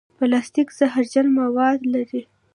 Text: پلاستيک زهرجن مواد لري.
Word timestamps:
پلاستيک 0.17 0.67
زهرجن 0.79 1.27
مواد 1.39 1.79
لري. 1.93 2.21